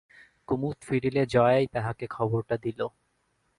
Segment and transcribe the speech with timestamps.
[0.47, 2.79] কুমুদ ফিরিলে জয়াই তাহাকে খবরটা দিল।